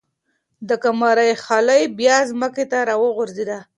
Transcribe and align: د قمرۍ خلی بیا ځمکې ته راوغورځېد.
د 0.67 0.69
قمرۍ 0.83 1.31
خلی 1.45 1.81
بیا 1.99 2.17
ځمکې 2.29 2.65
ته 2.71 2.77
راوغورځېد. 2.89 3.51